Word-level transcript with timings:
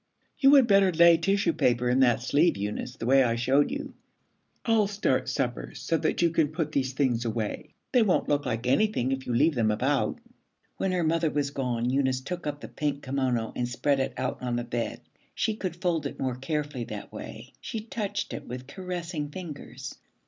You 0.39 0.55
had 0.55 0.65
better 0.65 0.91
lay 0.91 1.15
tissue 1.15 1.53
paper 1.53 1.87
in 1.87 1.99
that 1.99 2.23
sleeve, 2.23 2.57
Eunice, 2.57 2.95
the 2.95 3.05
way 3.05 3.21
I 3.23 3.35
showed 3.35 3.69
you. 3.69 3.93
I'll 4.65 4.87
start 4.87 5.29
supper 5.29 5.73
so 5.75 5.95
that 5.95 6.23
you 6.23 6.31
can 6.31 6.47
put 6.47 6.71
these 6.71 6.93
things 6.93 7.23
away. 7.23 7.75
They 7.91 8.01
won't 8.01 8.27
look 8.27 8.43
like 8.47 8.65
anything 8.65 9.11
if 9.11 9.27
you 9.27 9.35
leave 9.35 9.53
them 9.53 9.69
about.' 9.69 10.17
When 10.77 10.91
her 10.91 11.03
mother 11.03 11.29
was 11.29 11.51
gone, 11.51 11.91
Eunice 11.91 12.19
took 12.21 12.47
up 12.47 12.61
the 12.61 12.67
pink 12.67 13.03
kimono 13.03 13.53
and 13.55 13.69
spread 13.69 13.99
it 13.99 14.15
out 14.17 14.41
on 14.41 14.55
the 14.55 14.63
bed. 14.63 15.01
She 15.35 15.55
could 15.55 15.75
fold 15.79 16.07
it 16.07 16.19
more 16.19 16.35
carefully 16.35 16.85
that 16.85 17.13
way. 17.13 17.53
She 17.61 17.79
touched 17.81 18.33
it 18.33 18.47
with 18.47 18.65
caressing 18.65 19.29
fingers. 19.29 19.99